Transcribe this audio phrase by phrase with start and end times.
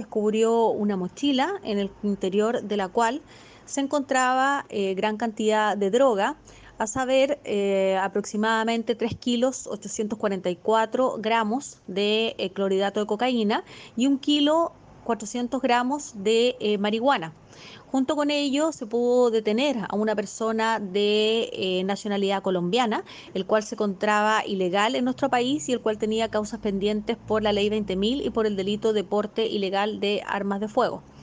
[0.00, 3.22] descubrió una mochila en el interior de la cual
[3.66, 6.36] se encontraba eh, gran cantidad de droga,
[6.80, 13.64] a saber, eh, aproximadamente 3 kilos 844 gramos de eh, clorhidrato de cocaína
[13.96, 14.72] y 1 kilo
[15.04, 17.32] 400 gramos de eh, marihuana.
[17.90, 23.04] Junto con ello se pudo detener a una persona de eh, nacionalidad colombiana,
[23.34, 27.42] el cual se encontraba ilegal en nuestro país y el cual tenía causas pendientes por
[27.42, 31.02] la ley 20.000 y por el delito de porte ilegal de armas de fuego.